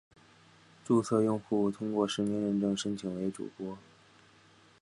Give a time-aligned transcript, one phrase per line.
[0.83, 3.77] 注册用户通过实名认证申请成为主播。